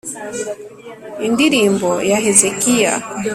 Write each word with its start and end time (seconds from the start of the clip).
Indirimbo 1.27 1.89
ya 2.09 2.17
Hezekiya 2.23 2.93